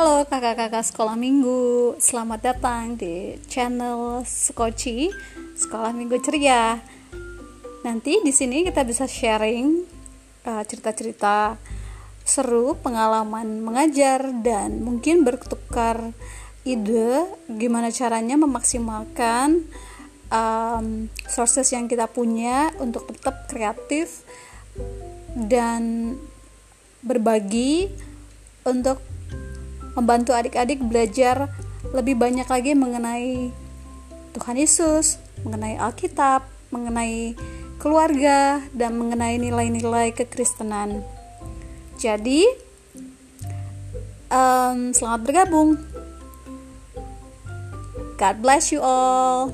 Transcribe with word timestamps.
Halo 0.00 0.24
kakak-kakak 0.24 0.80
sekolah 0.80 1.12
minggu, 1.12 1.92
selamat 2.00 2.40
datang 2.40 2.96
di 2.96 3.36
channel 3.52 4.24
Skoci 4.24 5.12
Sekolah 5.52 5.92
Minggu 5.92 6.16
Ceria. 6.24 6.80
Nanti 7.84 8.16
di 8.24 8.32
sini 8.32 8.64
kita 8.64 8.80
bisa 8.80 9.04
sharing 9.04 9.84
uh, 10.48 10.64
cerita-cerita 10.64 11.60
seru, 12.24 12.80
pengalaman 12.80 13.60
mengajar 13.60 14.24
dan 14.40 14.80
mungkin 14.80 15.20
bertukar 15.20 16.16
ide 16.64 17.28
gimana 17.52 17.92
caranya 17.92 18.40
memaksimalkan 18.40 19.68
um, 20.32 21.12
sources 21.28 21.76
yang 21.76 21.92
kita 21.92 22.08
punya 22.08 22.72
untuk 22.80 23.04
tetap 23.04 23.52
kreatif 23.52 24.24
dan 25.36 26.16
berbagi 27.04 27.92
untuk 28.64 29.19
membantu 30.00 30.32
adik-adik 30.32 30.80
belajar 30.80 31.52
lebih 31.92 32.16
banyak 32.16 32.48
lagi 32.48 32.72
mengenai 32.72 33.52
Tuhan 34.32 34.56
Yesus, 34.56 35.20
mengenai 35.44 35.76
Alkitab, 35.76 36.48
mengenai 36.72 37.36
keluarga, 37.76 38.64
dan 38.72 38.96
mengenai 38.96 39.36
nilai-nilai 39.36 40.16
kekristenan. 40.16 41.04
Jadi, 42.00 42.48
um, 44.32 44.96
selamat 44.96 45.20
bergabung. 45.20 45.76
God 48.16 48.36
bless 48.40 48.72
you 48.72 48.80
all. 48.80 49.52